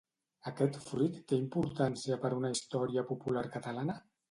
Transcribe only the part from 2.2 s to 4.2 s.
per una història popular catalana?